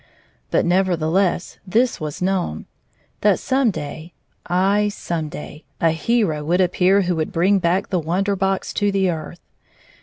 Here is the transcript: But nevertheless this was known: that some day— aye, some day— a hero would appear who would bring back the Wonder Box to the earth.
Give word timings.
But 0.49 0.65
nevertheless 0.65 1.59
this 1.67 1.99
was 2.01 2.23
known: 2.23 2.65
that 3.19 3.37
some 3.37 3.69
day— 3.69 4.13
aye, 4.47 4.89
some 4.91 5.29
day— 5.29 5.63
a 5.79 5.91
hero 5.91 6.43
would 6.43 6.59
appear 6.59 7.03
who 7.03 7.15
would 7.17 7.31
bring 7.31 7.59
back 7.59 7.89
the 7.89 7.99
Wonder 7.99 8.35
Box 8.35 8.73
to 8.73 8.91
the 8.91 9.11
earth. 9.11 9.41